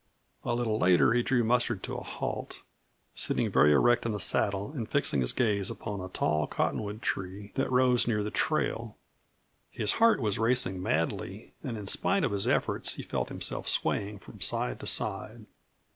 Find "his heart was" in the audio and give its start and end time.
9.69-10.39